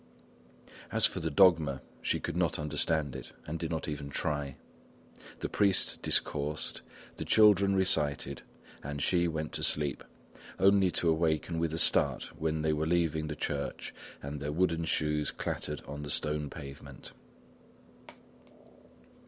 As 0.91 1.05
for 1.05 1.19
the 1.19 1.29
dogma, 1.29 1.83
she 2.01 2.19
could 2.19 2.35
not 2.35 2.57
understand 2.57 3.15
it 3.15 3.33
and 3.45 3.59
did 3.59 3.69
not 3.69 3.87
even 3.87 4.09
try. 4.09 4.55
The 5.41 5.47
priest 5.47 6.01
discoursed, 6.01 6.81
the 7.17 7.23
children 7.23 7.75
recited, 7.75 8.41
and 8.81 8.99
she 8.99 9.27
went 9.27 9.51
to 9.51 9.63
sleep, 9.63 10.03
only 10.57 10.89
to 10.89 11.07
awaken 11.07 11.59
with 11.59 11.71
a 11.71 11.77
start 11.77 12.31
when 12.35 12.63
they 12.63 12.73
were 12.73 12.87
leaving 12.87 13.27
the 13.27 13.35
church 13.35 13.93
and 14.23 14.39
their 14.39 14.51
wooden 14.51 14.85
shoes 14.85 15.29
clattered 15.29 15.83
on 15.85 16.01
the 16.01 16.09
stone 16.09 16.49
pavement. 16.49 17.11